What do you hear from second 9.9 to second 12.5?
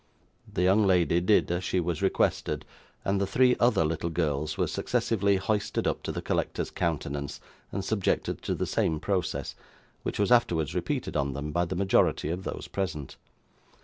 which was afterwards repeated on them by the majority of